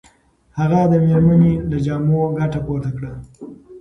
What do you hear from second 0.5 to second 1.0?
هغه د